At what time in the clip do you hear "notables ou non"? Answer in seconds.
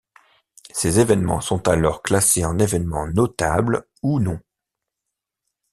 3.05-4.39